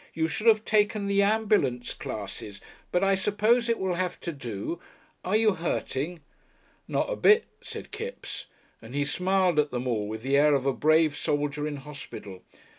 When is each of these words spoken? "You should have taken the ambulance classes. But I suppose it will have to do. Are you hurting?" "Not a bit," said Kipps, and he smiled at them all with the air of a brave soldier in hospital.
"You 0.15 0.27
should 0.27 0.47
have 0.47 0.65
taken 0.65 1.05
the 1.05 1.21
ambulance 1.21 1.93
classes. 1.93 2.59
But 2.91 3.03
I 3.03 3.13
suppose 3.13 3.69
it 3.69 3.77
will 3.77 3.93
have 3.93 4.19
to 4.21 4.31
do. 4.31 4.79
Are 5.23 5.35
you 5.37 5.53
hurting?" 5.53 6.21
"Not 6.87 7.11
a 7.13 7.15
bit," 7.15 7.45
said 7.61 7.91
Kipps, 7.91 8.47
and 8.81 8.95
he 8.95 9.05
smiled 9.05 9.59
at 9.59 9.69
them 9.69 9.85
all 9.87 10.07
with 10.07 10.23
the 10.23 10.37
air 10.37 10.55
of 10.55 10.65
a 10.65 10.73
brave 10.73 11.15
soldier 11.15 11.67
in 11.67 11.75
hospital. 11.75 12.41